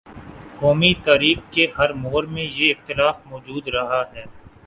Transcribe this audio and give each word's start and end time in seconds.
قومی 0.59 0.93
تاریخ 1.05 1.37
کے 1.51 1.67
ہر 1.77 1.93
موڑ 1.93 2.25
پر 2.25 2.37
یہ 2.57 2.73
اختلاف 2.73 3.21
مو 3.27 3.37
جود 3.45 3.67
رہا 3.67 4.01
ہے۔ 4.13 4.23